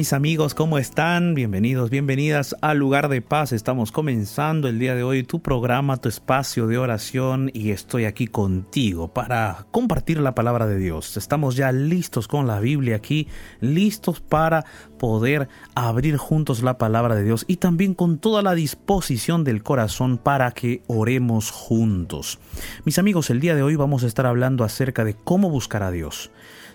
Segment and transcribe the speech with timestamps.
[0.00, 1.34] mis amigos, ¿cómo están?
[1.34, 3.52] Bienvenidos, bienvenidas al lugar de paz.
[3.52, 8.26] Estamos comenzando el día de hoy tu programa, tu espacio de oración y estoy aquí
[8.26, 11.18] contigo para compartir la palabra de Dios.
[11.18, 13.28] Estamos ya listos con la Biblia aquí,
[13.60, 14.64] listos para
[14.98, 20.16] poder abrir juntos la palabra de Dios y también con toda la disposición del corazón
[20.16, 22.38] para que oremos juntos.
[22.86, 25.90] Mis amigos, el día de hoy vamos a estar hablando acerca de cómo buscar a
[25.90, 26.30] Dios.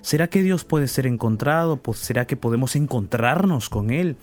[0.06, 1.78] ¿Será que Dios puede ser encontrado?
[1.78, 4.18] Pues, ¿Será que podemos encontrarnos con Él?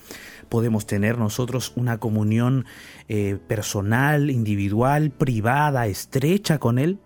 [0.48, 2.66] ¿Podemos tener nosotros una comunión
[3.08, 7.00] eh, personal, individual, privada, estrecha con Él?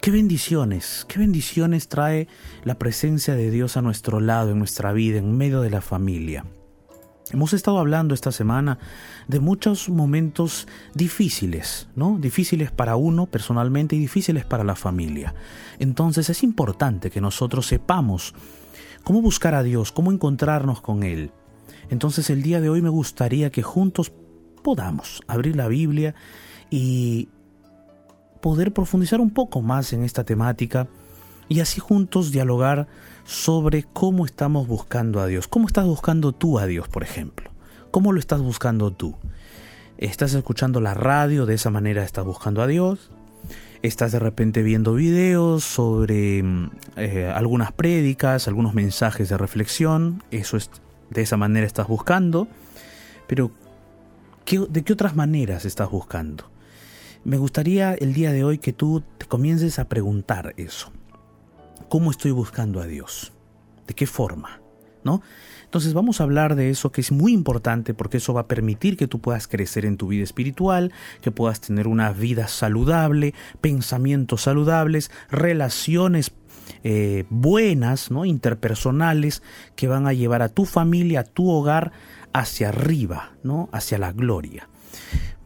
[0.00, 2.26] Qué bendiciones, qué bendiciones trae
[2.64, 6.44] la presencia de Dios a nuestro lado, en nuestra vida, en medio de la familia.
[7.32, 8.78] Hemos estado hablando esta semana
[9.28, 12.18] de muchos momentos difíciles, ¿no?
[12.18, 15.34] Difíciles para uno personalmente y difíciles para la familia.
[15.78, 18.34] Entonces es importante que nosotros sepamos
[19.04, 21.30] cómo buscar a Dios, cómo encontrarnos con Él.
[21.88, 24.10] Entonces el día de hoy me gustaría que juntos
[24.64, 26.16] podamos abrir la Biblia
[26.68, 27.28] y
[28.40, 30.88] poder profundizar un poco más en esta temática
[31.48, 32.88] y así juntos dialogar
[33.30, 35.46] sobre cómo estamos buscando a Dios.
[35.46, 37.48] ¿Cómo estás buscando tú a Dios, por ejemplo?
[37.92, 39.14] ¿Cómo lo estás buscando tú?
[39.98, 41.46] ¿Estás escuchando la radio?
[41.46, 43.12] ¿De esa manera estás buscando a Dios?
[43.82, 50.24] ¿Estás de repente viendo videos sobre mm, eh, algunas prédicas, algunos mensajes de reflexión?
[50.32, 50.68] Eso es,
[51.10, 52.48] de esa manera estás buscando.
[53.28, 53.52] Pero,
[54.44, 56.50] ¿de qué otras maneras estás buscando?
[57.22, 60.90] Me gustaría el día de hoy que tú te comiences a preguntar eso.
[61.90, 63.32] ¿Cómo estoy buscando a Dios?
[63.88, 64.60] ¿De qué forma?
[65.02, 65.22] ¿No?
[65.64, 68.96] Entonces vamos a hablar de eso que es muy importante porque eso va a permitir
[68.96, 74.42] que tú puedas crecer en tu vida espiritual, que puedas tener una vida saludable, pensamientos
[74.42, 76.30] saludables, relaciones
[76.84, 78.24] eh, buenas, ¿no?
[78.24, 79.42] interpersonales,
[79.74, 81.90] que van a llevar a tu familia, a tu hogar
[82.32, 83.68] hacia arriba, ¿no?
[83.72, 84.68] hacia la gloria.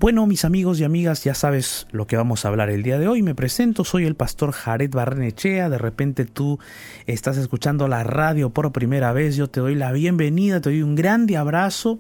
[0.05, 3.09] Bueno, mis amigos y amigas, ya sabes lo que vamos a hablar el día de
[3.09, 3.23] hoy.
[3.23, 5.71] Me presento, soy el pastor Jared Barrenechea.
[5.71, 6.59] De repente tú
[7.07, 9.35] estás escuchando la radio por primera vez.
[9.35, 11.99] Yo te doy la bienvenida, te doy un grande abrazo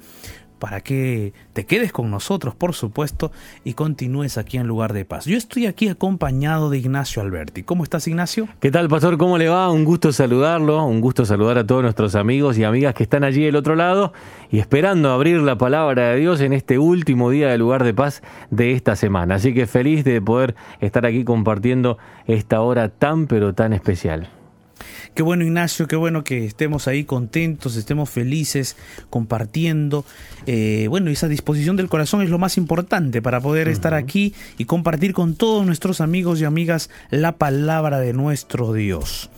[0.64, 3.30] para que te quedes con nosotros, por supuesto,
[3.64, 5.26] y continúes aquí en Lugar de Paz.
[5.26, 7.62] Yo estoy aquí acompañado de Ignacio Alberti.
[7.64, 8.48] ¿Cómo estás, Ignacio?
[8.60, 9.19] ¿Qué tal, Pastor?
[9.19, 9.70] ¿Cómo le va?
[9.70, 13.44] Un gusto saludarlo, un gusto saludar a todos nuestros amigos y amigas que están allí
[13.44, 14.14] del otro lado
[14.50, 18.22] y esperando abrir la palabra de Dios en este último día de Lugar de Paz
[18.48, 19.34] de esta semana.
[19.34, 24.30] Así que feliz de poder estar aquí compartiendo esta hora tan, pero tan especial.
[25.14, 28.76] Qué bueno Ignacio, qué bueno que estemos ahí contentos, estemos felices,
[29.10, 30.04] compartiendo.
[30.47, 34.64] Eh, bueno, esa disposición del corazón es lo más importante para poder estar aquí y
[34.64, 39.30] compartir con todos nuestros amigos y amigas la palabra de nuestro Dios.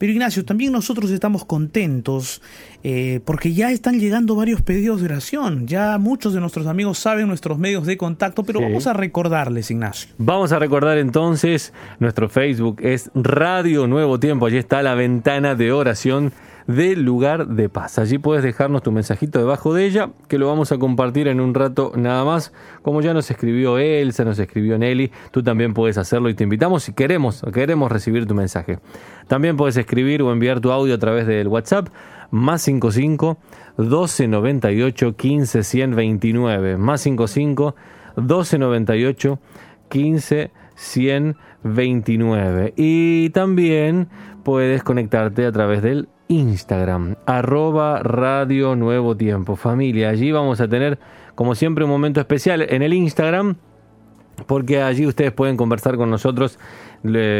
[0.00, 2.40] Pero Ignacio, también nosotros estamos contentos
[2.82, 5.66] eh, porque ya están llegando varios pedidos de oración.
[5.66, 10.08] Ya muchos de nuestros amigos saben nuestros medios de contacto, pero vamos a recordarles, Ignacio.
[10.16, 14.46] Vamos a recordar entonces, nuestro Facebook es Radio Nuevo Tiempo.
[14.46, 16.32] Allí está la ventana de oración
[16.76, 17.98] del lugar de paz.
[17.98, 21.52] Allí puedes dejarnos tu mensajito debajo de ella, que lo vamos a compartir en un
[21.52, 22.52] rato nada más.
[22.82, 26.84] Como ya nos escribió Elsa, nos escribió Nelly, tú también puedes hacerlo y te invitamos
[26.84, 28.78] si queremos, queremos recibir tu mensaje.
[29.26, 31.88] También puedes escribir o enviar tu audio a través del WhatsApp
[32.30, 33.38] más 55
[33.76, 37.74] 1298 15 129 más 55
[38.16, 39.40] 1298
[39.88, 44.08] 15 129 y también
[44.44, 49.56] puedes conectarte a través del Instagram, arroba Radio Nuevo Tiempo.
[49.56, 51.00] Familia, allí vamos a tener,
[51.34, 53.56] como siempre, un momento especial en el Instagram,
[54.46, 56.56] porque allí ustedes pueden conversar con nosotros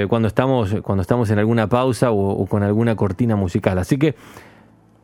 [0.09, 3.79] cuando, estamos, cuando estamos en alguna pausa o, con alguna cortina musical.
[3.79, 4.17] Así que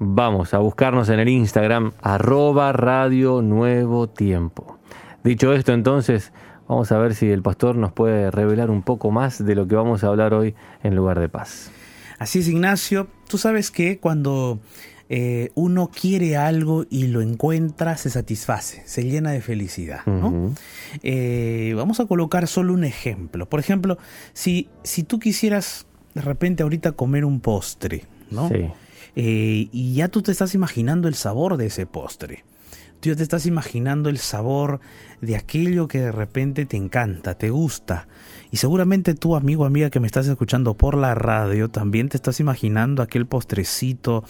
[0.01, 4.79] vamos a buscarnos en el Instagram, arroba Radio Nuevo Tiempo.
[5.23, 6.33] Dicho esto, entonces,
[6.67, 9.77] vamos a ver si el pastor nos puede revelar un poco más de lo que
[9.77, 11.71] vamos a hablar hoy en lugar de paz.
[12.19, 13.09] Así es, Ignacio.
[13.29, 14.61] Tú sabes que cuando
[15.09, 20.01] eh, uno quiere algo y lo encuentra, se satisface, se llena de felicidad.
[21.03, 23.49] Eh, vamos a colocar solo un ejemplo.
[23.49, 23.99] Por ejemplo,
[24.33, 28.51] si, si tú quisieras de repente ahorita comer un postre, ¿no?
[29.15, 32.45] Eh, y ya tú te estás imaginando el sabor de ese postre.
[33.01, 34.81] tú ya te estás imaginando el sabor
[35.21, 38.07] de aquello que de repente te encanta, te gusta.
[38.51, 42.41] Y seguramente tú, amigo, amiga que me estás escuchando por la radio, también te estás
[42.41, 44.25] imaginando aquel postrecito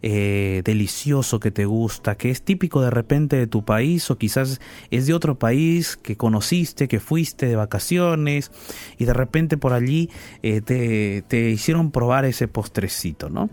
[0.00, 4.60] eh, delicioso que te gusta, que es típico de repente de tu país o quizás
[4.90, 8.50] es de otro país que conociste, que fuiste de vacaciones
[8.96, 10.08] y de repente por allí
[10.42, 13.48] eh, te, hicieron probar ese postrecito, ¿no?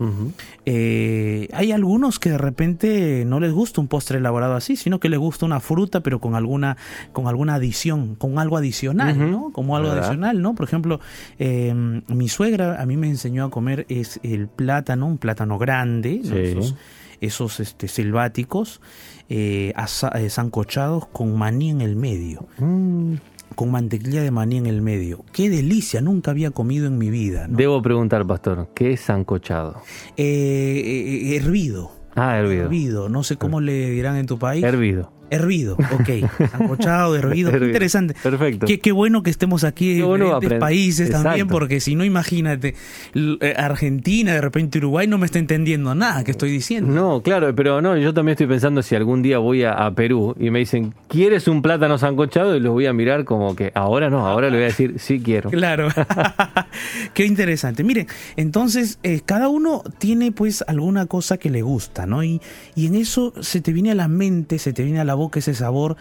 [0.64, 5.08] Eh, hay algunos que de repente no les gusta un postre elaborado así, sino que
[5.08, 6.75] les gusta una fruta pero con alguna,
[7.12, 9.50] con alguna adición, con algo adicional, ¿no?
[9.52, 10.54] Como algo adicional, ¿no?
[10.54, 11.00] Por ejemplo,
[11.38, 16.20] em, mi suegra a mí me enseñó a comer es el plátano, un plátano grande,
[17.20, 18.80] esos, este, selváticos,
[19.28, 19.72] eh,
[20.14, 22.46] eh, zancochados con maní en el medio.
[22.58, 23.14] Mm.
[23.54, 25.24] Con mantequilla de maní en el medio.
[25.32, 26.00] ¡Qué delicia!
[26.00, 27.46] Nunca había comido en mi vida.
[27.48, 29.80] Debo preguntar, pastor, ¿qué es zancochado?
[30.16, 31.90] Eh, hervido.
[32.16, 32.64] Ah, hervido.
[32.64, 33.08] Hervido.
[33.08, 34.64] No sé cómo le dirán en tu país.
[34.64, 35.12] Hervido.
[35.28, 36.48] Hervido, ok.
[36.50, 37.50] Sancochado, hervido.
[37.50, 38.14] Qué interesante.
[38.22, 38.66] Perfecto.
[38.66, 42.74] Qué, bueno que estemos aquí en diferentes países también, porque si no, imagínate,
[43.14, 46.92] eh, Argentina, de repente Uruguay no me está entendiendo nada que estoy diciendo.
[46.92, 50.50] No, claro, pero no, yo también estoy pensando si algún día voy a, Perú y
[50.50, 52.56] me dicen, ¿quieres un plátano sancochado?
[52.56, 55.20] Y los voy a mirar como que ahora no, ahora le voy a decir, sí
[55.20, 55.50] quiero.
[55.56, 55.88] Claro.
[57.14, 57.82] Qué interesante.
[57.82, 58.06] Mire,
[58.36, 62.22] entonces, eh, cada uno tiene pues alguna cosa que le gusta, ¿no?
[62.22, 62.42] Y,
[62.74, 65.40] y en eso se te viene a la mente, se te viene a la boca
[65.40, 65.96] ese sabor.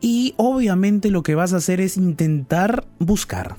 [0.00, 3.56] Y obviamente lo que vas a hacer es intentar buscar.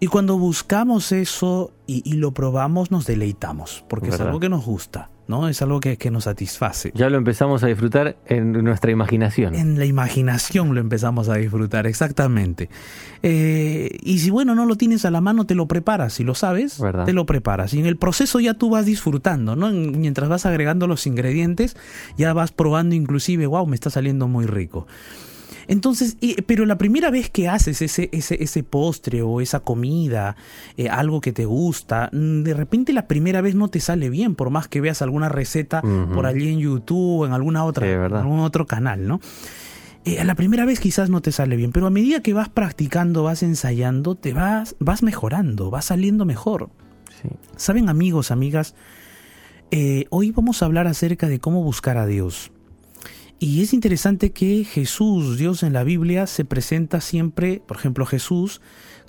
[0.00, 5.10] Y cuando buscamos eso y, lo probamos, nos deleitamos, porque es algo que nos gusta.
[5.28, 5.48] ¿No?
[5.48, 6.92] Es algo que, nos satisface.
[6.94, 9.54] Ya lo empezamos a disfrutar en nuestra imaginación.
[9.54, 12.68] En la imaginación lo empezamos a disfrutar, exactamente.
[13.22, 16.34] Eh, y si bueno, no lo tienes a la mano, te lo preparas, si lo
[16.34, 17.74] sabes, te lo preparas.
[17.74, 19.70] Y en el proceso ya tú vas disfrutando, ¿no?
[19.70, 21.76] Mientras vas agregando los ingredientes,
[22.16, 24.86] ya vas probando inclusive, wow, me está saliendo muy rico.
[25.68, 26.16] Entonces,
[26.46, 30.36] pero la primera vez que haces ese, ese, ese postre o esa comida,
[30.76, 34.34] eh, algo que te gusta, mm, de repente la primera vez no te sale bien,
[34.34, 35.82] por más que veas alguna receta
[36.14, 39.20] por allí en YouTube o en alguna otra, algún otro canal, ¿no?
[40.04, 43.24] Eh, la primera vez quizás no te sale bien, pero a medida que vas practicando,
[43.24, 46.70] vas ensayando, te vas, vas mejorando, vas saliendo mejor.
[47.56, 48.76] Saben amigos, amigas,
[49.72, 52.52] eh, hoy vamos a hablar acerca de cómo buscar a Dios.
[53.38, 58.60] Y es interesante que Jesús, Dios en la Biblia, se presenta siempre, por ejemplo, Jesús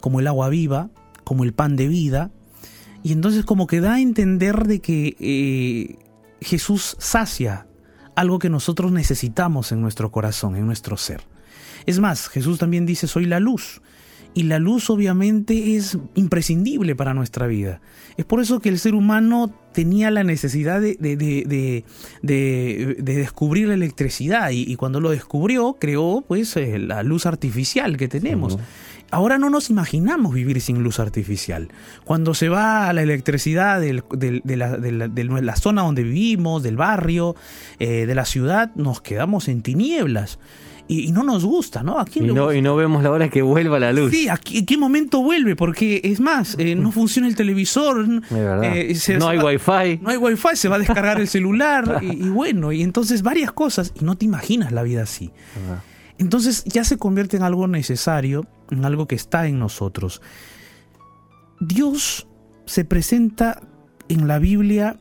[0.01, 0.89] como el agua viva,
[1.23, 2.31] como el pan de vida,
[3.03, 5.97] y entonces como que da a entender de que eh,
[6.41, 7.67] Jesús sacia
[8.15, 11.21] algo que nosotros necesitamos en nuestro corazón, en nuestro ser.
[11.85, 13.81] Es más, Jesús también dice, soy la luz.
[14.37, 17.81] Y la luz obviamente es imprescindible para nuestra vida.
[18.17, 21.83] Es por eso que el ser humano tenía la necesidad de, de,
[23.01, 28.59] descubrir la electricidad y, cuando lo descubrió creó pues eh, la luz artificial que tenemos.
[29.09, 31.69] Ahora no nos imaginamos vivir sin luz artificial.
[32.05, 34.03] Cuando se va la electricidad de,
[34.55, 37.35] la, zona donde vivimos, del barrio,
[37.79, 40.37] eh, de la ciudad, nos quedamos en tinieblas
[40.87, 42.03] y, no nos gusta, ¿no?
[42.13, 44.11] y, no, y no vemos la hora que vuelva la luz.
[44.11, 45.55] Sí, ¿en qué momento vuelve?
[45.55, 49.99] Porque es más, eh, no funciona el televisor, eh, no hay wifi.
[50.01, 53.91] No hay wifi, se va a descargar el celular y, bueno, y entonces varias cosas
[53.99, 55.31] y no te imaginas la vida así.
[56.17, 60.21] Entonces ya se convierte en algo necesario, en algo que está en nosotros.
[61.59, 62.27] Dios
[62.65, 63.61] se presenta
[64.09, 64.99] en la Biblia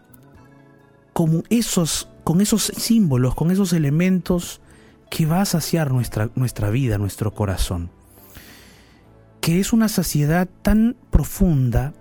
[1.13, 4.61] como esos, con esos símbolos, con esos elementos
[5.11, 7.91] que va a saciar nuestra, nuestra vida, nuestro corazón.
[9.41, 11.95] Que es una saciedad tan profunda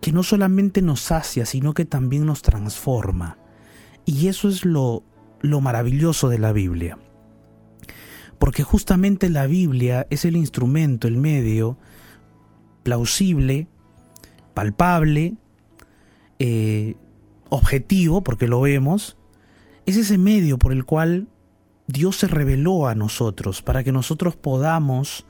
[0.00, 3.38] que no solamente nos sacia, sino que también nos transforma.
[4.04, 5.04] Y eso es lo,
[5.40, 6.98] lo maravilloso de la Biblia.
[8.38, 11.78] Porque justamente la Biblia es el instrumento, el medio
[12.82, 13.68] plausible,
[14.54, 15.36] palpable,
[16.38, 16.96] eh,
[17.48, 19.16] objetivo, porque lo vemos,
[19.86, 21.28] es ese medio por el cual
[21.86, 25.26] Dios se reveló a nosotros para que nosotros podamos,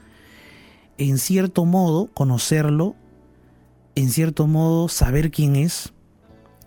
[0.98, 2.94] en cierto modo, conocerlo,
[3.94, 5.92] en cierto modo, saber quién es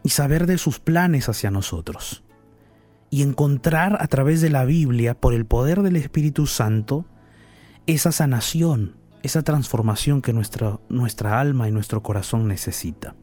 [0.04, 2.24] y saber de sus planes hacia nosotros.
[3.10, 7.06] Y encontrar a través de la Biblia, por el poder del Espíritu Santo,
[7.88, 13.16] esa sanación, esa transformación que nuestra, nuestra alma y nuestro corazón necesita.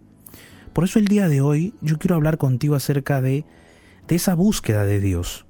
[0.73, 3.45] Por eso el día de hoy yo quiero hablar contigo acerca de,
[4.09, 5.47] de esa búsqueda de Dios,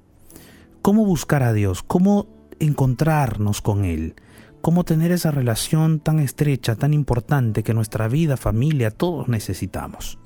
[0.83, 2.27] cómo buscar a Dios, cómo
[2.59, 4.17] encontrarnos con Él,
[4.61, 10.19] cómo tener esa relación tan estrecha, tan importante que nuestra vida, familia, todos necesitamos.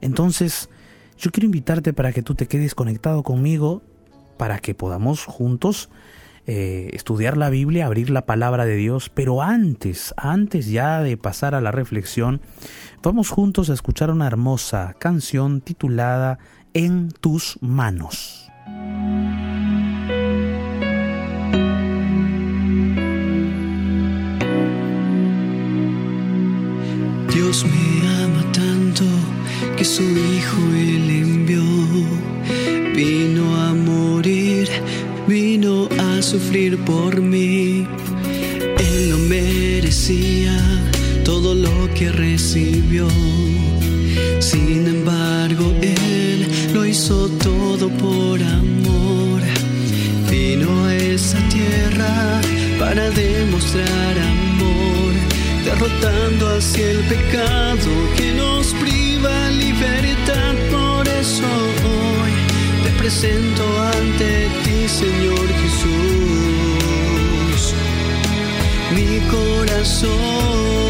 [0.00, 0.70] Entonces,
[1.18, 3.82] yo quiero invitarte para que tú te quedes conectado conmigo,
[4.36, 5.88] para que podamos juntos
[6.46, 11.56] eh, estudiar la Biblia, abrir la palabra de Dios, pero antes, antes ya de pasar
[11.56, 12.40] a la reflexión,
[13.02, 16.38] vamos juntos a escuchar una hermosa canción titulada
[16.72, 18.45] En tus manos.
[27.56, 29.04] Dios me ama tanto
[29.78, 31.62] que su Hijo Él envió.
[32.94, 34.68] Vino a morir,
[35.26, 37.86] vino a sufrir por mí.
[38.78, 40.58] Él no merecía
[41.24, 43.08] todo lo que recibió.
[44.38, 49.40] Sin embargo, Él lo hizo todo por amor.
[50.30, 52.40] Vino a esa tierra
[52.78, 54.35] para demostrar amor
[55.78, 60.54] rotando hacia el pecado que nos priva libertad.
[60.70, 61.44] Por eso
[61.84, 62.32] hoy
[62.84, 65.94] te presento ante ti, Señor Jesús,
[68.94, 70.85] mi corazón.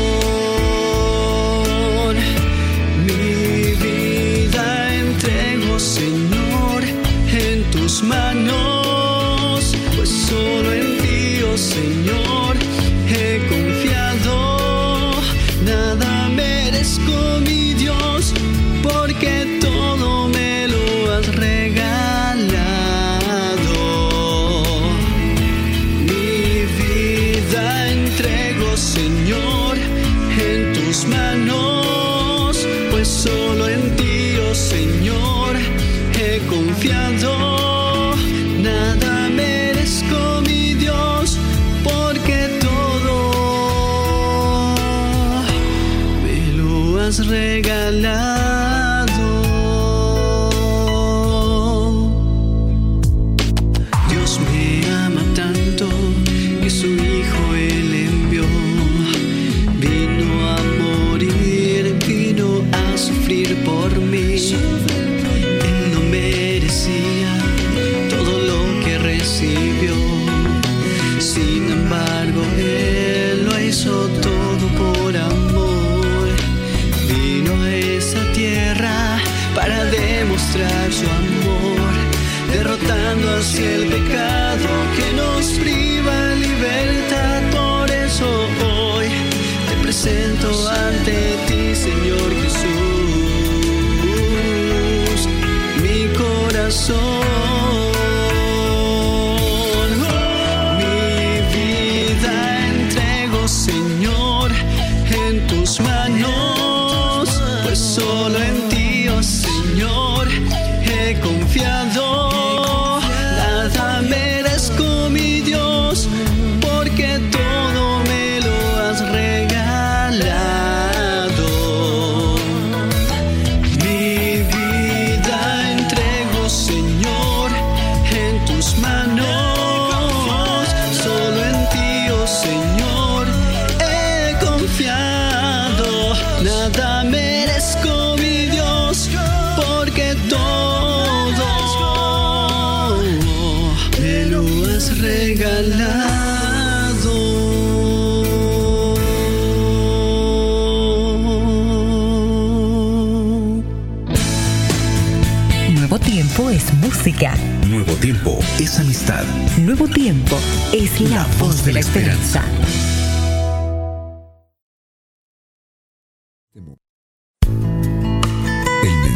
[155.71, 157.35] Nuevo tiempo es música.
[157.67, 159.25] Nuevo tiempo es amistad.
[159.59, 160.39] Nuevo tiempo
[160.73, 162.45] es la, voz de la esperanza.
[162.45, 162.87] esperanza.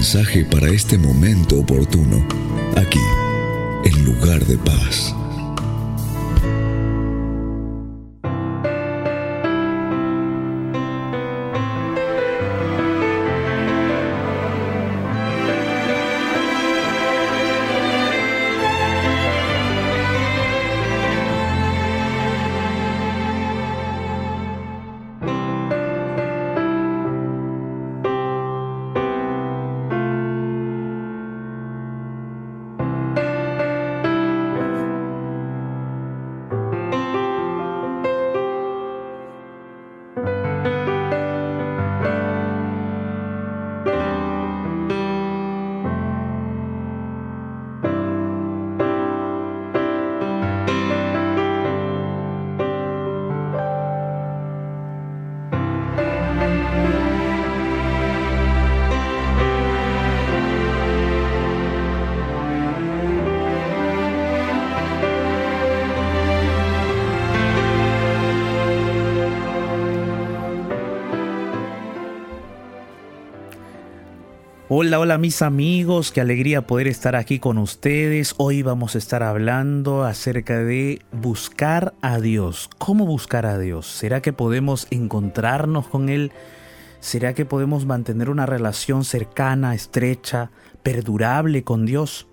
[0.00, 2.26] mensaje para este momento oportuno,
[2.75, 2.99] aquí,
[3.85, 5.14] en lugar de paz.
[74.72, 78.36] Hola, hola mis amigos, qué alegría poder estar aquí con ustedes.
[78.36, 82.70] Hoy vamos a estar hablando acerca de buscar a Dios.
[82.78, 83.88] ¿Cómo buscar a Dios?
[83.88, 86.30] ¿Será que podemos encontrarnos con Él?
[87.00, 90.52] ¿Será que podemos mantener una relación cercana, estrecha,
[90.84, 92.28] perdurable con Dios?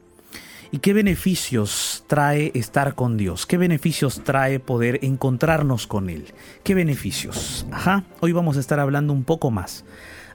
[0.70, 3.48] ¿Y qué beneficios trae estar con Dios?
[3.48, 6.36] ¿Qué beneficios trae poder encontrarnos con Él?
[6.64, 7.66] ¿Qué beneficios?
[7.72, 9.86] Ajá, hoy vamos a estar hablando un poco más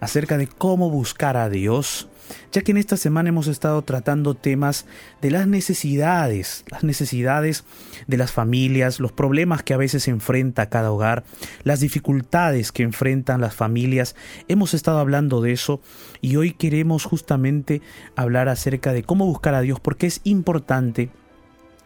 [0.02, 2.08] acerca de cómo buscar a Dios,
[2.50, 4.84] ya que en esta semana hemos estado tratando temas
[5.20, 7.62] de las necesidades, las necesidades
[8.08, 11.22] de las familias, los problemas que a veces enfrenta cada hogar,
[11.62, 14.16] las dificultades que enfrentan las familias.
[14.48, 15.80] Hemos estado hablando de eso
[16.20, 17.80] y hoy queremos justamente
[18.16, 21.10] hablar acerca de cómo buscar a Dios porque es importante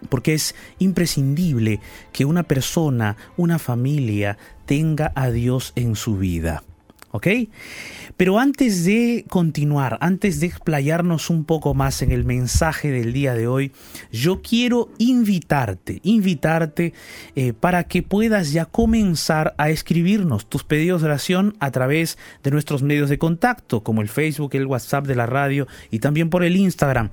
[0.08, 1.80] porque es imprescindible
[2.14, 6.62] que una persona, una familia, tenga a Dios en su vida.
[7.16, 7.28] ¿Ok?
[8.18, 13.34] Pero antes de continuar, antes de explayarnos un poco más en el mensaje del día
[13.34, 13.72] de hoy,
[14.12, 16.92] yo quiero invitarte, invitarte
[17.34, 22.50] eh, para que puedas ya comenzar a escribirnos tus pedidos de oración a través de
[22.50, 26.44] nuestros medios de contacto, como el Facebook, el WhatsApp de la radio y también por
[26.44, 27.10] el Instagram.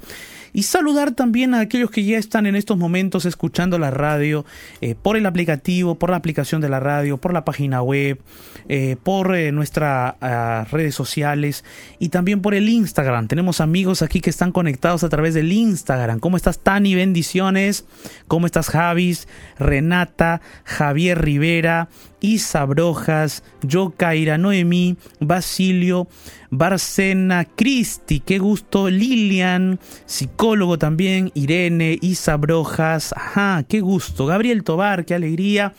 [0.54, 4.46] Y saludar también a aquellos que ya están en estos momentos escuchando la radio
[4.82, 8.22] eh, por el aplicativo, por la aplicación de la radio, por la página web,
[8.70, 11.66] eh, por eh, nuestras ah, redes sociales
[12.00, 13.28] y también por el Instagram.
[13.28, 16.20] Tenemos amigos aquí que están conectados a través del Instagram.
[16.20, 16.96] ¿Cómo estás, Tani?
[16.96, 17.86] Bendiciones.
[18.28, 19.28] ¿Cómo estás, Javis?
[19.58, 21.90] Renata, Javier Rivera,
[22.22, 26.08] Isa Brojas, Yokaira, Noemí, Basilio,
[26.56, 35.04] Barcena, Cristi, qué gusto, Lilian, psicólogo también, Irene, Isa Brojas, ajá, qué gusto, Gabriel Tobar,
[35.04, 35.74] qué alegría.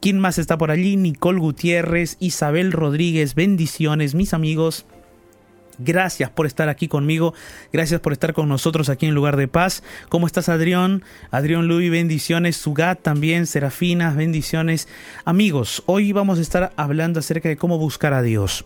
[0.00, 0.96] ¿Quién más está por allí?
[0.96, 4.84] Nicole Gutiérrez, Isabel Rodríguez, bendiciones, mis amigos.
[5.78, 7.32] Gracias por estar aquí conmigo,
[7.72, 9.84] gracias por estar con nosotros aquí en Lugar de Paz.
[10.08, 11.04] ¿Cómo estás, Adrián?
[11.30, 12.56] Adrián Luis, bendiciones.
[12.56, 14.88] Sugat también, Serafinas, bendiciones.
[15.24, 18.64] Amigos, hoy vamos a estar hablando acerca de cómo buscar a Dios.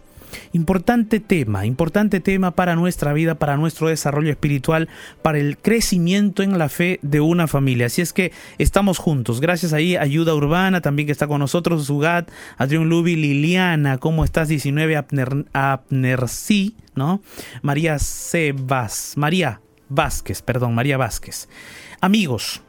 [0.52, 4.88] Importante tema, importante tema para nuestra vida, para nuestro desarrollo espiritual,
[5.22, 7.86] para el crecimiento en la fe de una familia.
[7.86, 9.40] Así es que estamos juntos.
[9.40, 14.48] Gracias ahí, Ayuda Urbana, también que está con nosotros, Zugat, Adrián Lubi, Liliana, ¿cómo estás?
[14.48, 17.20] 19, Abner, Abnercí, ¿no?
[17.62, 21.48] María Sebas, María Vázquez, perdón, María Vázquez.
[22.00, 22.62] Amigos,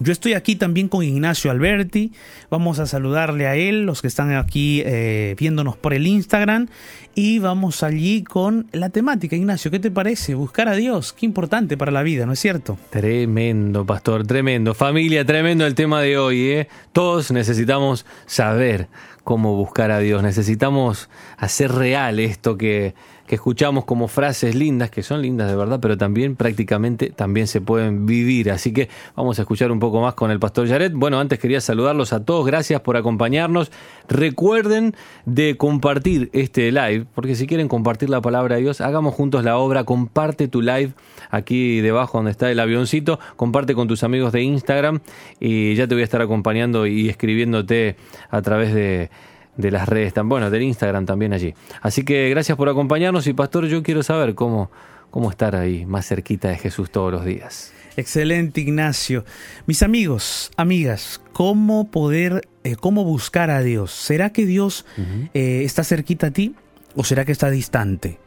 [0.00, 2.12] yo estoy aquí también con Ignacio Alberti.
[2.50, 6.68] Vamos a saludarle a él, los que están aquí eh, viéndonos por el Instagram.
[7.14, 9.34] Y vamos allí con la temática.
[9.34, 10.34] Ignacio, ¿qué te parece?
[10.34, 11.12] Buscar a Dios.
[11.12, 12.78] Qué importante para la vida, ¿no es cierto?
[12.90, 14.74] Tremendo, pastor, tremendo.
[14.74, 16.40] Familia, tremendo el tema de hoy.
[16.42, 16.68] ¿eh?
[16.92, 18.88] Todos necesitamos saber
[19.24, 20.22] cómo buscar a Dios.
[20.22, 22.94] Necesitamos hacer real esto que
[23.28, 27.60] que escuchamos como frases lindas, que son lindas de verdad, pero también prácticamente también se
[27.60, 28.50] pueden vivir.
[28.50, 30.92] Así que vamos a escuchar un poco más con el pastor Jared.
[30.94, 33.70] Bueno, antes quería saludarlos a todos, gracias por acompañarnos.
[34.08, 39.44] Recuerden de compartir este live, porque si quieren compartir la palabra de Dios, hagamos juntos
[39.44, 40.94] la obra, comparte tu live
[41.30, 45.00] aquí debajo donde está el avioncito, comparte con tus amigos de Instagram
[45.38, 47.96] y ya te voy a estar acompañando y escribiéndote
[48.30, 49.10] a través de
[49.58, 51.52] de las redes, tan bueno, del Instagram también allí.
[51.82, 54.70] Así que gracias por acompañarnos y pastor, yo quiero saber cómo,
[55.10, 57.74] cómo estar ahí más cerquita de Jesús todos los días.
[57.96, 59.24] Excelente, Ignacio.
[59.66, 63.90] Mis amigos, amigas, ¿cómo poder, eh, cómo buscar a Dios?
[63.90, 64.86] ¿Será que Dios
[65.34, 66.54] eh, está cerquita a ti
[66.94, 68.20] o será que está distante?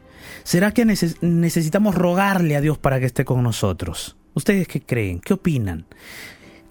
[0.44, 4.16] ¿Será que necesitamos rogarle a Dios para que esté con nosotros?
[4.34, 5.20] ¿Ustedes qué creen?
[5.20, 5.86] ¿Qué opinan?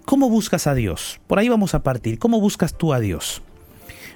[0.06, 1.19] ¿Cómo buscas a Dios?
[1.26, 2.19] Por ahí vamos a partir.
[2.19, 3.41] ¿Cómo buscas tú a Dios?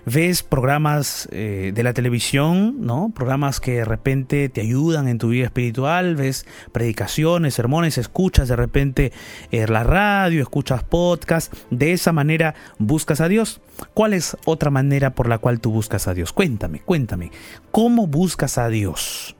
[0.06, 3.12] Ves programas eh, de la televisión, ¿no?
[3.13, 8.56] Programas que de repente te ayudan en tu vida espiritual, ves predicaciones, sermones, escuchas de
[8.56, 9.12] repente
[9.52, 13.62] eh, la radio, escuchas podcasts, de esa manera buscas a Dios.
[13.94, 16.32] ¿Cuál es otra manera por la cual tú buscas a Dios?
[16.34, 17.32] Cuéntame, cuéntame,
[17.72, 19.36] ¿cómo buscas a Dios?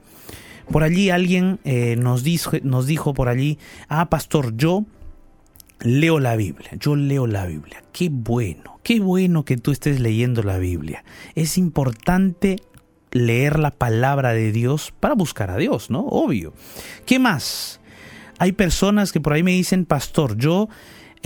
[0.70, 4.84] Por allí alguien eh, nos, dijo, nos dijo por allí, ah, pastor, yo
[5.80, 7.82] leo la Biblia, yo leo la Biblia.
[7.92, 11.04] Qué bueno, qué bueno que tú estés leyendo la Biblia.
[11.34, 12.56] Es importante
[13.12, 16.00] leer la palabra de Dios para buscar a Dios, ¿no?
[16.00, 16.52] Obvio.
[17.04, 17.80] ¿Qué más?
[18.38, 20.68] Hay personas que por ahí me dicen, pastor, yo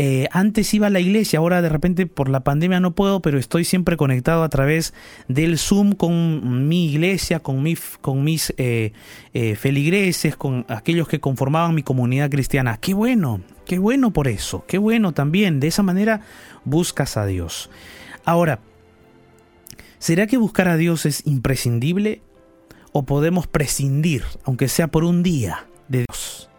[0.03, 3.39] eh, antes iba a la iglesia, ahora de repente por la pandemia no puedo, pero
[3.39, 4.95] estoy siempre conectado a través
[5.29, 7.63] del Zoom con mi iglesia, con,
[8.01, 8.93] con mis eh,
[9.35, 12.79] eh, feligreses, con aquellos que conformaban mi comunidad cristiana.
[12.79, 15.61] Qué bueno, qué bueno por eso, qué bueno también.
[15.61, 16.23] De esa manera
[16.65, 17.69] buscas a Dios.
[18.25, 18.61] Ahora,
[19.99, 22.23] ¿será que buscar a Dios es imprescindible?
[22.93, 26.50] o podemos prescindir, aunque sea por un día, de Dios.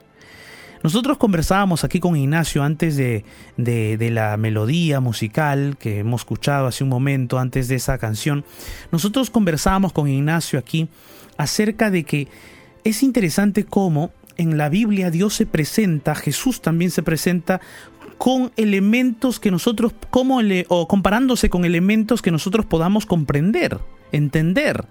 [0.83, 3.23] Nosotros conversábamos aquí con Ignacio antes de,
[3.57, 8.43] de, la melodía musical que hemos escuchado hace un momento, antes de esa canción.
[8.91, 10.89] Nosotros conversábamos con Ignacio aquí
[11.37, 12.27] acerca de que
[12.83, 17.61] es interesante cómo en la Biblia Dios se presenta, Jesús también se presenta
[18.17, 23.79] con elementos que nosotros, como o comparándose con elementos que nosotros podamos comprender,
[24.11, 24.85] entender,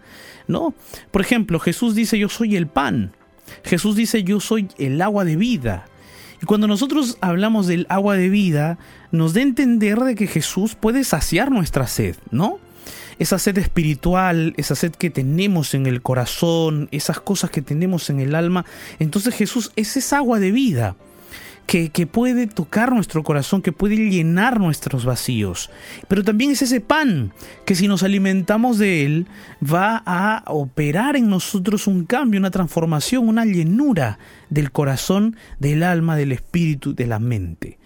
[0.48, 0.74] ¿no?
[1.10, 3.12] Por ejemplo, Jesús dice, yo soy el pan.
[3.64, 5.86] Jesús dice, yo soy el agua de vida.
[6.42, 8.78] Y cuando nosotros hablamos del agua de vida,
[9.10, 12.58] nos da a entender de que Jesús puede saciar nuestra sed, ¿no?
[13.18, 18.20] Esa sed espiritual, esa sed que tenemos en el corazón, esas cosas que tenemos en
[18.20, 18.64] el alma.
[18.98, 20.96] Entonces Jesús es esa agua de vida
[21.70, 25.70] que, puede tocar nuestro corazón, que puede llenar nuestros vacíos.
[26.08, 27.32] Pero también es ese pan
[27.64, 29.28] que si nos alimentamos de él
[29.62, 36.16] va a operar en nosotros un cambio, una transformación, una llenura del corazón, del alma,
[36.16, 37.78] del espíritu, de la mente.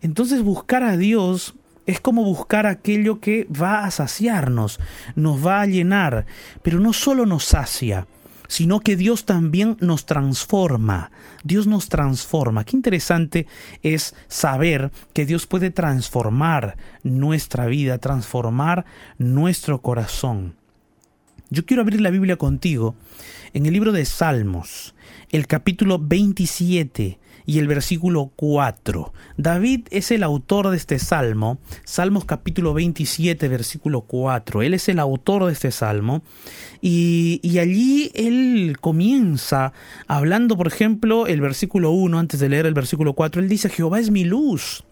[0.00, 4.80] Entonces buscar a Dios es como buscar aquello que va a saciarnos,
[5.14, 6.24] nos va a llenar,
[6.62, 8.06] pero no solo nos sacia,
[8.48, 11.10] sino que Dios también nos transforma.
[11.44, 12.64] Dios nos transforma.
[12.64, 13.46] Qué interesante
[13.82, 18.84] es saber que Dios puede transformar nuestra vida, transformar
[19.18, 20.54] nuestro corazón.
[21.48, 22.96] Yo quiero abrir la Biblia contigo
[23.52, 24.95] en el libro de Salmos,
[25.30, 29.12] el capítulo 27, y el versículo 4.
[29.36, 34.62] David es el autor de este salmo, Salmos capítulo 27, versículo 4.
[34.62, 36.22] Él es el autor de este salmo
[36.82, 39.72] y, y allí él comienza
[40.08, 44.00] hablando, por ejemplo, el versículo 1, antes de leer el versículo 4, él dice, Jehová
[44.00, 44.84] es mi luz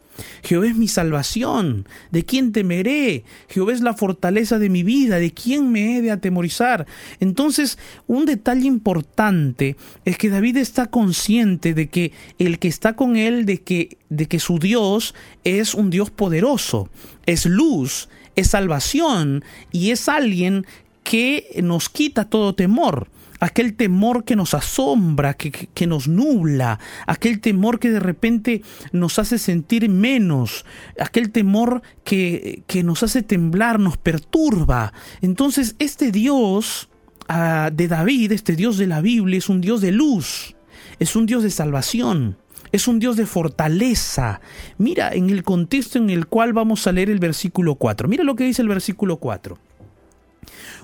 [0.43, 1.87] Jehová es mi salvación.
[2.11, 3.25] ¿De quién temeré?
[3.49, 5.19] Jehová es la fortaleza de mi vida.
[5.19, 6.87] ¿De quién me he de atemorizar?
[7.21, 13.17] Entonces, un detalle importante es que David está consciente de que el que está con
[13.17, 16.89] él, de que, de que su Dios es un Dios poderoso,
[17.27, 20.67] es luz, es salvación y es alguien
[21.03, 23.09] que nos quita todo temor
[23.45, 29.39] aquel temor que nos asombra, que, nos nubla, aquel temor que de repente nos hace
[29.39, 30.65] sentir menos,
[30.99, 34.95] aquel temor que, que nos hace temblar, nos perturba.
[35.21, 36.89] Entonces este Dios
[37.29, 40.57] ah, de David, este Dios de la Biblia, es un Dios de luz,
[40.99, 42.39] es un Dios de salvación.
[42.73, 44.41] Es un Dios de fortaleza.
[44.79, 48.09] Mira en el contexto en el cual vamos a leer el versículo 4.
[48.09, 49.57] Mira lo que dice el versículo 4.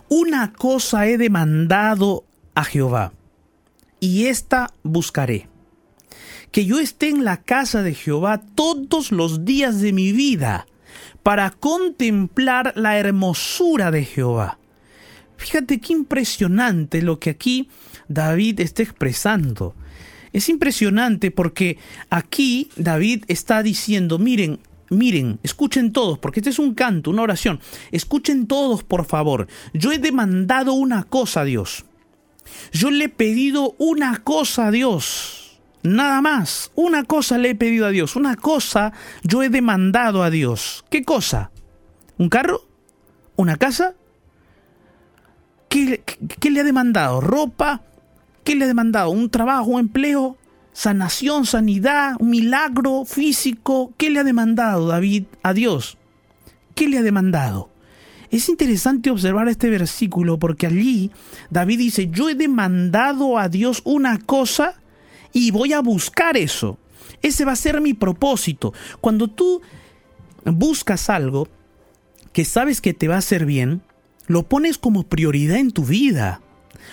[0.08, 2.26] Una cosa he demandado
[2.60, 3.14] a Jehová,
[4.00, 5.48] y esta buscaré,
[6.52, 10.66] que yo esté en la casa de Jehová todos los días de mi vida,
[11.22, 14.58] para contemplar la hermosura de Jehová.
[15.38, 17.70] Fíjate qué impresionante lo que aquí
[18.08, 19.74] David está expresando.
[20.34, 21.78] Es impresionante porque
[22.10, 27.58] aquí David está diciendo, miren, miren, escuchen todos, porque este es un canto, una oración.
[27.90, 29.48] Escuchen todos, por favor.
[29.72, 31.84] Yo he demandado una cosa a Dios.
[32.72, 35.60] Yo le he pedido una cosa a Dios.
[35.82, 36.70] Nada más.
[36.74, 38.16] Una cosa le he pedido a Dios.
[38.16, 40.84] Una cosa yo he demandado a Dios.
[40.90, 41.50] ¿Qué cosa?
[42.18, 42.62] ¿Un carro?
[43.36, 43.94] ¿Una casa?
[45.70, 47.20] ¿Qué, le ha demandado?
[47.20, 47.82] ¿Ropa?
[48.44, 49.10] ¿Qué le ha demandado?
[49.10, 50.36] ¿Un trabajo, un empleo?
[50.72, 52.16] ¿Sanación, sanidad?
[52.18, 53.92] ¿Un milagro físico?
[53.96, 55.96] ¿Qué le ha demandado David a Dios?
[56.74, 57.70] ¿Qué le ha demandado?
[58.30, 61.10] Es interesante observar este versículo porque allí
[61.50, 64.80] David dice, yo he demandado a Dios una cosa
[65.32, 66.78] y voy a buscar eso.
[67.22, 68.72] Ese va a ser mi propósito.
[69.00, 69.60] Cuando tú
[70.44, 71.48] buscas algo
[72.32, 73.82] que sabes que te va a hacer bien,
[74.26, 76.40] lo pones como prioridad en tu vida.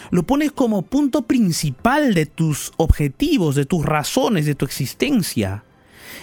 [0.10, 5.64] Lo pones como punto principal de tus objetivos, de tus razones, de tu existencia.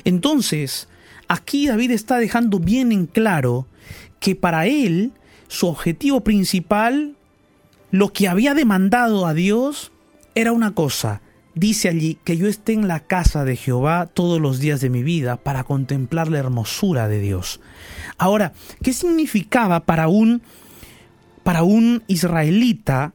[0.04, 0.88] Entonces,
[1.28, 3.66] aquí David está dejando bien en claro
[4.24, 5.12] que para él
[5.48, 7.14] su objetivo principal,
[7.90, 9.92] lo que había demandado a Dios,
[10.34, 11.20] era una cosa.
[11.54, 15.02] Dice allí que yo esté en la casa de Jehová todos los días de mi
[15.02, 17.60] vida para contemplar la hermosura de Dios.
[18.16, 20.40] Ahora, ¿qué significaba para un
[21.42, 23.12] para un israelita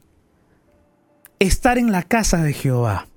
[1.40, 3.08] estar en la casa de Jehová?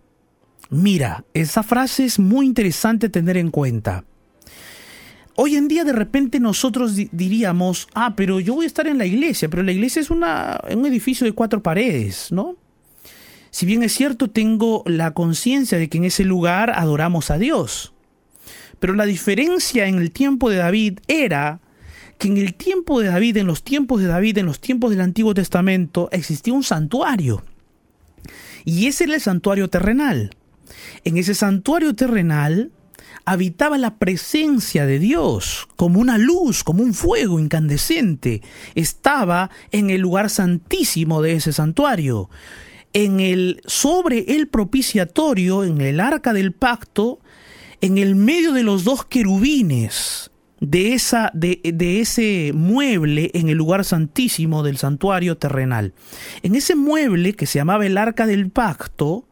[0.71, 4.03] Mira, esa frase es muy interesante tener en cuenta.
[5.35, 9.05] Hoy en día de repente nosotros diríamos, ah, pero yo voy a estar en la
[9.05, 12.55] iglesia, pero la iglesia es una, un edificio de cuatro paredes, ¿no?
[13.49, 17.93] Si bien es cierto, tengo la conciencia de que en ese lugar adoramos a Dios.
[18.79, 21.61] Pero la diferencia en el tiempo de David era
[22.17, 25.01] que en el tiempo de David, en los tiempos de David, en los tiempos del
[25.01, 27.43] Antiguo Testamento, existía un santuario.
[28.65, 30.35] Y ese era el santuario terrenal.
[31.03, 32.71] En ese santuario terrenal
[33.25, 38.41] habitaba la presencia de Dios, como una luz, como un fuego incandescente.
[38.75, 42.29] Estaba en el lugar santísimo de ese santuario.
[42.91, 47.19] En el sobre el propiciatorio, en el arca del pacto,
[47.81, 53.57] en el medio de los dos querubines de, esa, de, de, ese mueble en el
[53.57, 55.93] lugar santísimo del santuario terrenal.
[56.43, 59.27] En ese mueble que se llamaba el arca del pacto,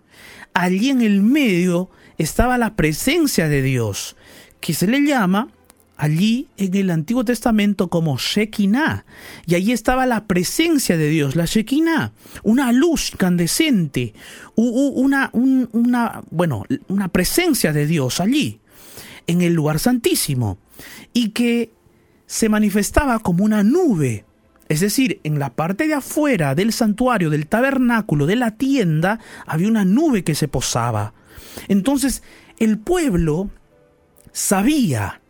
[0.54, 1.90] allí en el medio
[2.22, 4.16] estaba la presencia de Dios,
[4.60, 5.50] que se le llama
[5.98, 9.06] allí en el Antiguo Testamento como Shekinah.
[9.46, 12.12] Y allí estaba la presencia de Dios, la Shekinah,
[12.44, 14.14] una luz incandescente,
[14.56, 18.60] una, una, bueno, una presencia de Dios allí,
[19.28, 20.58] en el lugar santísimo,
[21.14, 21.72] y que
[22.26, 24.26] se manifestaba como una nube.
[24.70, 29.68] Es decir, en la parte de afuera del santuario, del tabernáculo, de la tienda, había
[29.68, 31.14] una nube que se posaba.
[31.68, 32.24] Entonces,
[32.60, 33.50] el pueblo
[34.32, 35.22] sabía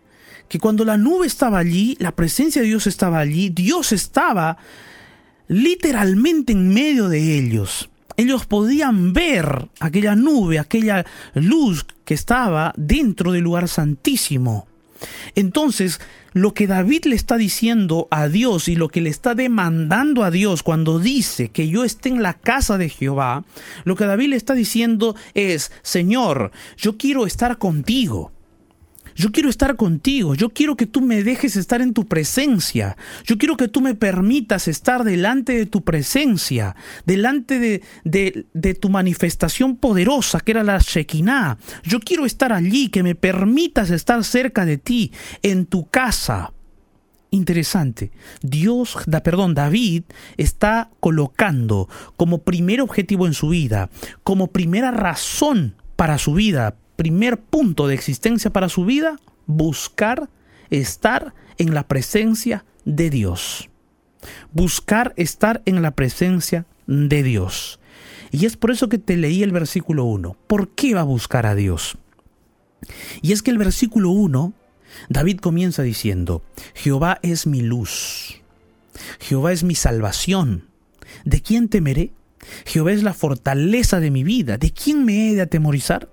[0.47, 4.57] que cuando la nube estaba allí, la presencia de Dios estaba allí, Dios estaba
[5.47, 7.89] literalmente en medio de ellos.
[8.17, 14.67] Ellos podían ver aquella nube, aquella luz que estaba dentro del lugar santísimo.
[15.35, 15.99] Entonces,
[16.33, 20.31] lo que David le está diciendo a Dios y lo que le está demandando a
[20.31, 23.43] Dios cuando dice que yo esté en la casa de Jehová,
[23.83, 28.31] lo que David le está diciendo es, Señor, yo quiero estar contigo.
[29.15, 33.37] Yo quiero estar contigo, yo quiero que tú me dejes estar en tu presencia, yo
[33.37, 38.89] quiero que tú me permitas estar delante de tu presencia, delante de, de, de tu
[38.89, 41.57] manifestación poderosa que era la Shekinah.
[41.83, 46.53] Yo quiero estar allí, que me permitas estar cerca de ti, en tu casa.
[47.33, 48.11] Interesante.
[48.41, 50.03] Dios, da, perdón, David
[50.35, 53.89] está colocando como primer objetivo en su vida,
[54.23, 60.29] como primera razón para su vida, primer punto de existencia para su vida, buscar
[60.69, 63.71] estar en la presencia de Dios.
[64.51, 67.79] Buscar estar en la presencia de Dios.
[68.29, 70.37] Y es por eso que te leí el versículo 1.
[70.45, 71.97] ¿Por qué va a buscar a Dios?
[73.23, 74.53] Y es que el versículo 1,
[75.09, 76.43] David comienza diciendo,
[76.75, 78.43] Jehová es mi luz,
[79.19, 80.67] Jehová es mi salvación.
[81.25, 82.13] ¿De quién temeré?
[82.67, 84.59] Jehová es la fortaleza de mi vida.
[84.59, 86.07] ¿De quién me he de atemorizar?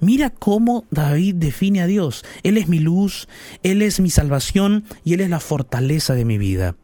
[0.00, 2.24] Mira cómo David define a Dios.
[2.42, 3.28] Él es mi luz,
[3.62, 6.76] Él es mi salvación y Él es la fortaleza de mi vida.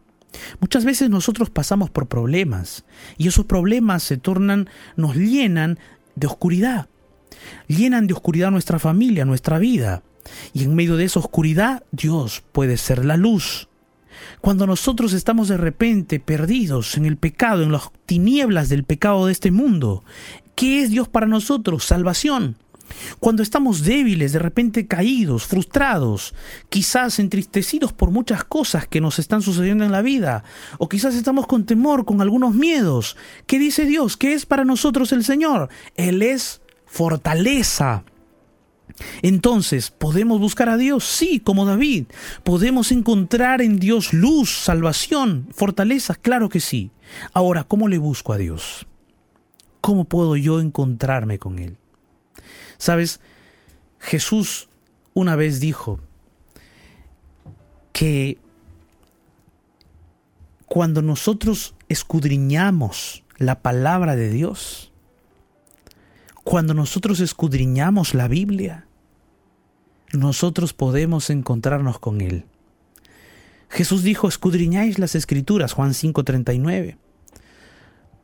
[0.60, 2.84] Muchas veces nosotros pasamos por problemas
[3.18, 5.78] y esos problemas se tornan, nos llenan
[6.14, 6.88] de oscuridad.
[7.66, 10.02] Llenan de oscuridad nuestra familia, nuestra vida.
[10.52, 13.68] Y en medio de esa oscuridad Dios puede ser la luz.
[14.40, 19.32] Cuando nosotros estamos de repente perdidos en el pecado, en las tinieblas del pecado de
[19.32, 20.04] este mundo,
[20.54, 21.84] ¿qué es Dios para nosotros?
[21.84, 22.56] Salvación.
[23.20, 26.34] Cuando estamos débiles, de repente caídos, frustrados,
[26.68, 30.44] quizás entristecidos por muchas cosas que nos están sucediendo en la vida,
[30.78, 34.16] o quizás estamos con temor, con algunos miedos, ¿qué dice Dios?
[34.16, 35.68] ¿Qué es para nosotros el Señor?
[35.96, 38.04] Él es fortaleza.
[39.22, 41.04] Entonces, ¿podemos buscar a Dios?
[41.04, 42.06] Sí, como David.
[42.44, 46.14] ¿Podemos encontrar en Dios luz, salvación, fortaleza?
[46.14, 46.90] Claro que sí.
[47.32, 48.86] Ahora, ¿cómo le busco a Dios?
[49.80, 51.78] ¿Cómo puedo yo encontrarme con Él?
[52.82, 53.20] Sabes,
[54.00, 54.68] Jesús
[55.14, 56.00] una vez dijo
[57.92, 58.38] que
[60.66, 64.90] cuando nosotros escudriñamos la palabra de Dios,
[66.42, 68.88] cuando nosotros escudriñamos la Biblia,
[70.12, 72.46] nosotros podemos encontrarnos con Él.
[73.68, 76.96] Jesús dijo, escudriñáis las escrituras, Juan 5:39,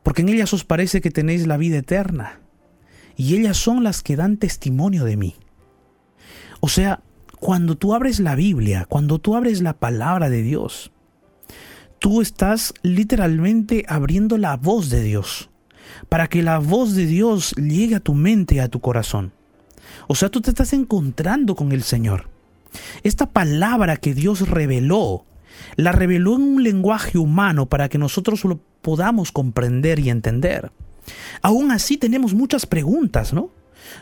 [0.03, 2.41] porque en ellas os parece que tenéis la vida eterna
[3.19, 5.35] y ellas son las que dan testimonio de mí.
[6.61, 7.01] O sea,
[7.37, 10.93] cuando tú abres la Biblia, cuando tú abres la palabra de Dios,
[11.99, 15.49] tú estás literalmente abriendo la voz de Dios,
[16.07, 19.33] para que la voz de Dios llegue a tu mente y a tu corazón.
[20.07, 22.29] O sea, tú te estás encontrando con el Señor.
[23.03, 25.25] Esta palabra que Dios reveló,
[25.75, 30.71] la reveló en un lenguaje humano para que nosotros lo podamos comprender y entender.
[31.41, 33.51] Aún así tenemos muchas preguntas, ¿no?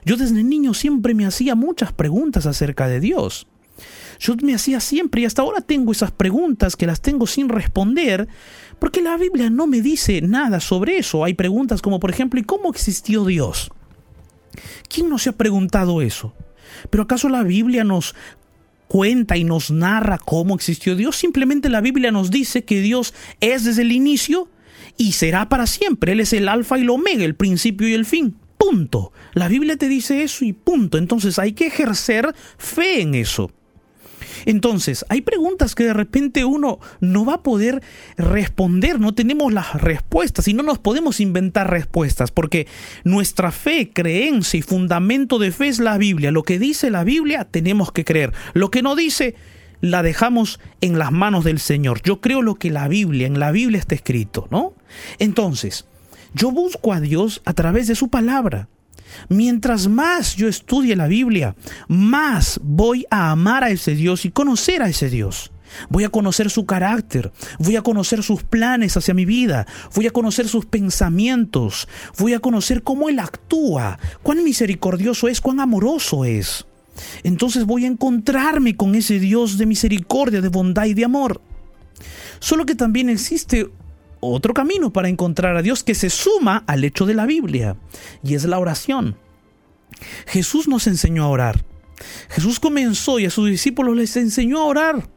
[0.05, 3.47] Yo desde niño siempre me hacía muchas preguntas acerca de Dios.
[4.19, 8.27] Yo me hacía siempre y hasta ahora tengo esas preguntas que las tengo sin responder
[8.79, 11.23] porque la Biblia no me dice nada sobre eso.
[11.23, 13.71] Hay preguntas como por ejemplo, ¿y cómo existió Dios?
[14.89, 16.33] ¿Quién no se ha preguntado eso?
[16.89, 18.15] ¿Pero acaso la Biblia nos
[18.87, 21.15] cuenta y nos narra cómo existió Dios?
[21.15, 24.49] Simplemente la Biblia nos dice que Dios es desde el inicio
[24.97, 26.13] y será para siempre.
[26.13, 28.37] Él es el alfa y el omega, el principio y el fin.
[28.57, 29.11] Punto.
[29.33, 30.97] La Biblia te dice eso y punto.
[30.97, 33.51] Entonces hay que ejercer fe en eso.
[34.45, 37.81] Entonces, hay preguntas que de repente uno no va a poder
[38.17, 42.67] responder, no tenemos las respuestas y no nos podemos inventar respuestas, porque
[43.03, 46.31] nuestra fe, creencia y fundamento de fe es la Biblia.
[46.31, 48.33] Lo que dice la Biblia tenemos que creer.
[48.53, 49.35] Lo que no dice,
[49.81, 52.01] la dejamos en las manos del Señor.
[52.03, 54.73] Yo creo lo que la Biblia, en la Biblia está escrito, ¿no?
[55.19, 55.85] Entonces,
[56.33, 58.67] yo busco a Dios a través de su palabra.
[59.29, 61.55] Mientras más yo estudie la Biblia,
[61.87, 65.51] más voy a amar a ese Dios y conocer a ese Dios.
[65.89, 70.11] Voy a conocer su carácter, voy a conocer sus planes hacia mi vida, voy a
[70.11, 71.87] conocer sus pensamientos,
[72.17, 76.65] voy a conocer cómo Él actúa, cuán misericordioso es, cuán amoroso es.
[77.23, 81.41] Entonces voy a encontrarme con ese Dios de misericordia, de bondad y de amor.
[82.39, 83.69] Solo que también existe
[84.19, 87.77] otro camino para encontrar a Dios que se suma al hecho de la Biblia,
[88.23, 89.15] y es la oración.
[90.27, 91.65] Jesús nos enseñó a orar.
[92.29, 95.09] Jesús comenzó y a sus discípulos les enseñó a orar.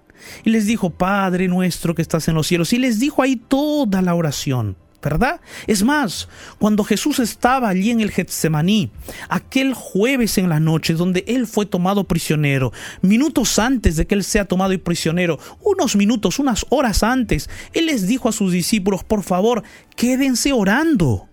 [0.45, 2.73] Y les dijo, Padre nuestro que estás en los cielos.
[2.73, 4.77] Y les dijo ahí toda la oración.
[5.03, 5.41] ¿Verdad?
[5.67, 8.91] Es más, cuando Jesús estaba allí en el Getsemaní,
[9.29, 14.25] aquel jueves en la noche donde él fue tomado prisionero, minutos antes de que él
[14.25, 19.23] sea tomado prisionero, unos minutos, unas horas antes, él les dijo a sus discípulos, por
[19.23, 19.63] favor,
[19.97, 21.29] quédense orando.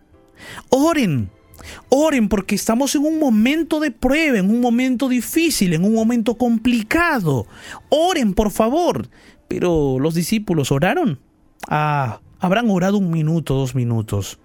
[0.70, 1.30] Oren,
[1.90, 6.36] Oren porque estamos en un momento de prueba, en un momento difícil, en un momento
[6.36, 7.48] complicado.
[7.90, 9.10] Oren, por favor.
[9.48, 11.20] Pero los discípulos oraron.
[11.68, 14.40] Ah, habrán orado un minuto, dos minutos.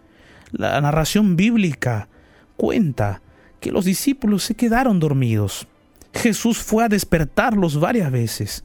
[0.50, 2.09] La narración bíblica
[2.57, 3.22] cuenta
[3.61, 5.66] que los discípulos se quedaron dormidos.
[6.12, 8.64] Jesús fue a despertarlos varias veces.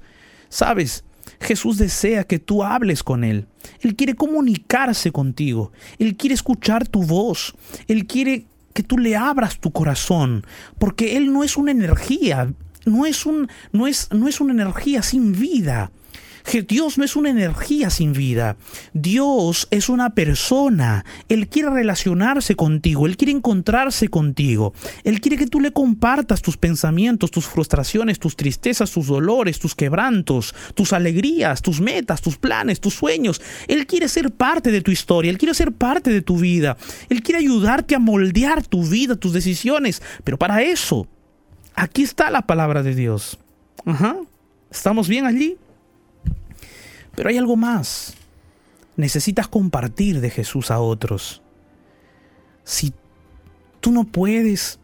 [0.50, 1.04] Sabes,
[1.40, 3.48] Jesús desea que tú hables con Él.
[3.82, 5.72] Él quiere comunicarse contigo.
[6.00, 7.56] Él quiere escuchar tu voz.
[7.88, 10.46] Él quiere que tú le abras tu corazón,
[10.78, 12.54] porque Él no es una energía,
[12.86, 15.92] no es, un, no es, no es una energía sin vida.
[16.68, 18.56] Dios no es una energía sin vida.
[18.94, 21.04] Dios es una persona.
[21.28, 23.06] Él quiere relacionarse contigo.
[23.06, 24.74] Él quiere encontrarse contigo.
[25.04, 29.76] Él quiere que tú le compartas tus pensamientos, tus frustraciones, tus tristezas, tus dolores, tus
[29.76, 33.42] quebrantos, tus alegrías, tus metas, tus planes, tus sueños.
[33.68, 35.30] Él quiere ser parte de tu historia.
[35.30, 36.78] Él quiere ser parte de tu vida.
[37.10, 40.02] Él quiere ayudarte a moldear tu vida, tus decisiones.
[40.24, 41.08] Pero para eso,
[41.76, 43.38] aquí está la palabra de Dios.
[43.86, 44.16] Ajá.
[44.72, 45.58] ¿Estamos bien allí?
[47.18, 48.14] Pero hay algo más.
[48.96, 51.42] Necesitas compartir de Jesús a otros.
[52.64, 52.94] Si
[53.80, 54.80] tú no puedes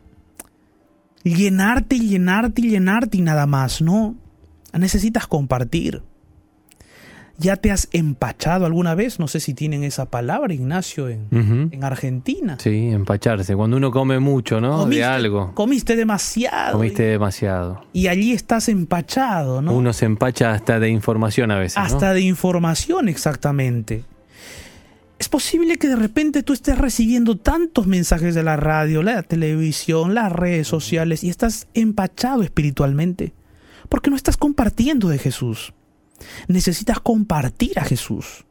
[1.22, 4.16] llenarte y llenarte y llenarte y nada más, no.
[4.74, 6.02] Necesitas compartir.
[7.38, 9.20] ¿Ya te has empachado alguna vez?
[9.20, 11.28] No sé si tienen esa palabra, Ignacio, en,
[11.72, 12.58] en Argentina.
[12.60, 13.56] Sí, empacharse.
[13.56, 14.86] Cuando uno come mucho, ¿no?
[14.86, 15.52] de algo.
[15.56, 16.78] Comiste demasiado.
[16.78, 17.86] Comiste demasiado.
[17.92, 19.74] Y allí estás empachado, ¿no?
[19.74, 21.78] Uno se empacha hasta de información a veces.
[21.78, 24.04] Hasta de información, exactamente.
[25.18, 30.14] Es posible que de repente tú estés recibiendo tantos mensajes de la radio, la televisión,
[30.14, 33.34] las redes sociales y estás empachado espiritualmente
[33.90, 35.74] porque no estás compartiendo de Jesús.
[36.48, 38.46] Necesitas compartir a Jesús.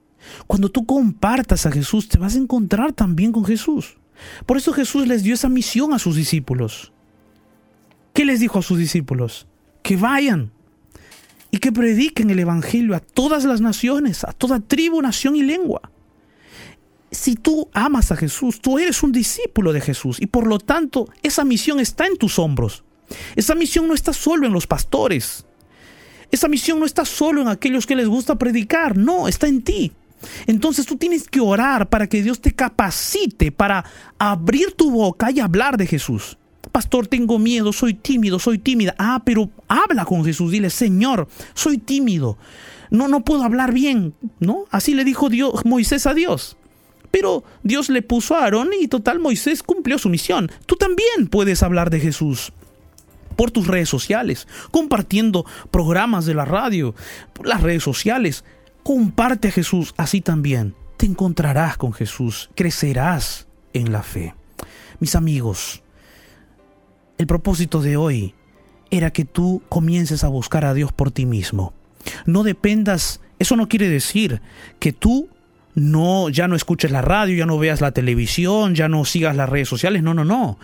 [0.47, 3.97] Cuando tú compartas a Jesús, te vas a encontrar también con Jesús.
[4.47, 6.93] Por eso Jesús les dio esa misión a sus discípulos.
[8.13, 9.47] ¿Qué les dijo a sus discípulos?
[9.83, 10.53] Que vayan
[11.51, 15.91] y que prediquen el Evangelio a todas las naciones, a toda tribu, nación y lengua.
[17.11, 21.09] Si tú amas a Jesús, tú eres un discípulo de Jesús y por lo tanto
[21.23, 22.85] esa misión está en tus hombros.
[23.37, 25.45] Esa misión no está solo en los pastores,
[26.33, 29.93] esa misión no está solo en aquellos que les gusta predicar, no, está en ti.
[30.47, 33.85] Entonces tú tienes que orar para que Dios te capacite para
[34.19, 36.39] abrir tu boca y hablar de Jesús.
[36.71, 38.95] Pastor, tengo miedo, soy tímido, soy tímida.
[38.99, 42.39] Ah, pero habla con Jesús, dile, Señor, soy tímido.
[42.91, 44.65] No, no puedo hablar bien, ¿no?
[44.71, 46.57] Así le dijo Dios, Moisés a Dios.
[47.11, 50.51] Pero Dios le puso a Aarón y total Moisés cumplió su misión.
[50.65, 52.53] Tú también puedes hablar de Jesús
[53.43, 56.95] por tus redes sociales, compartiendo programas de la radio,
[57.33, 58.45] por las redes sociales.
[58.85, 60.77] Comparte a Jesús así también.
[60.97, 64.37] Te encontrarás con Jesús, crecerás en la fe.
[65.01, 65.83] Mis amigos,
[67.19, 68.37] el propósito de hoy
[68.93, 71.75] era que tú comiences a buscar a Dios por ti mismo.
[72.27, 74.41] No dependas, eso no quiere decir
[74.79, 75.31] que tú
[75.75, 79.49] no, ya no escuches la radio, ya no veas la televisión, ya no sigas las
[79.49, 80.03] redes sociales.
[80.03, 80.59] No, no, no.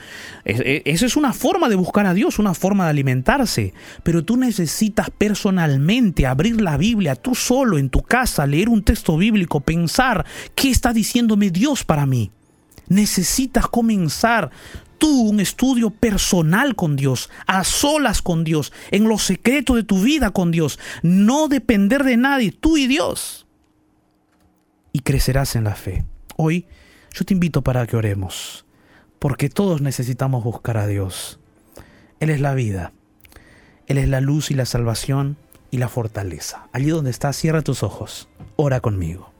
[0.44, 3.72] Esa es una forma de buscar a Dios, una forma de alimentarse.
[4.02, 9.16] Pero tú necesitas personalmente abrir la Biblia, tú solo en tu casa, leer un texto
[9.16, 12.30] bíblico, pensar qué está diciéndome Dios para mí.
[12.88, 14.50] Necesitas comenzar
[14.98, 20.02] tú un estudio personal con Dios, a solas con Dios, en lo secreto de tu
[20.02, 20.78] vida con Dios.
[21.02, 23.46] No depender de nadie, tú y Dios
[24.92, 26.04] y crecerás en la fe.
[26.36, 26.66] Hoy
[27.12, 28.64] yo te invito para que oremos,
[29.18, 31.38] porque todos necesitamos buscar a Dios.
[32.20, 32.92] Él es la vida,
[33.86, 35.36] Él es la luz y la salvación
[35.70, 36.68] y la fortaleza.
[36.72, 39.32] Allí donde estás, cierra tus ojos, ora conmigo.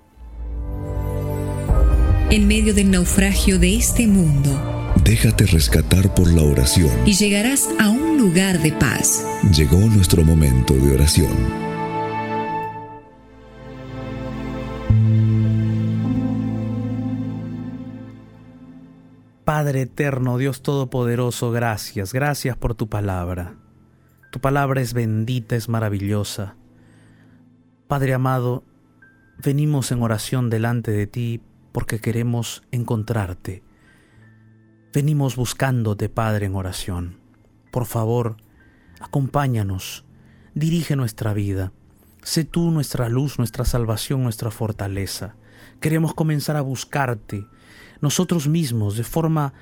[2.30, 7.88] En medio del naufragio de este mundo, déjate rescatar por la oración y llegarás a
[7.88, 9.24] un lugar de paz.
[9.56, 11.67] Llegó nuestro momento de oración.
[19.48, 23.54] Padre eterno, Dios Todopoderoso, gracias, gracias por tu palabra.
[24.30, 26.56] Tu palabra es bendita, es maravillosa.
[27.86, 28.62] Padre amado,
[29.42, 31.40] venimos en oración delante de ti
[31.72, 33.62] porque queremos encontrarte.
[34.92, 37.18] Venimos buscándote, Padre, en oración.
[37.72, 38.36] Por favor,
[39.00, 40.04] acompáñanos,
[40.52, 41.72] dirige nuestra vida.
[42.22, 45.36] Sé tú nuestra luz, nuestra salvación, nuestra fortaleza.
[45.80, 47.46] Queremos comenzar a buscarte,
[48.00, 49.52] nosotros mismos, de forma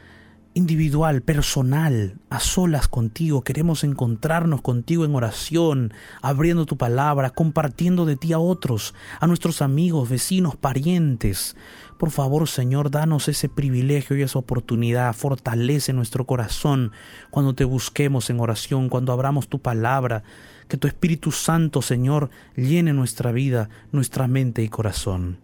[0.57, 3.43] individual, personal, a solas contigo.
[3.43, 9.61] Queremos encontrarnos contigo en oración, abriendo tu palabra, compartiendo de ti a otros, a nuestros
[9.61, 11.57] amigos, vecinos, parientes.
[11.99, 15.14] Por favor, Señor, danos ese privilegio y esa oportunidad.
[15.14, 16.93] Fortalece nuestro corazón
[17.30, 20.22] cuando te busquemos en oración, cuando abramos tu palabra.
[20.68, 25.39] Que tu Espíritu Santo, Señor, llene nuestra vida, nuestra mente y corazón.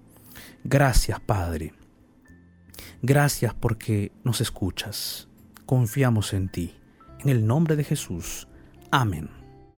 [0.65, 1.75] Gracias, Padre.
[3.05, 5.29] Gracias porque nos escuchas.
[5.67, 6.77] Confiamos en ti.
[7.19, 8.47] En el nombre de Jesús.
[8.93, 9.42] Amén.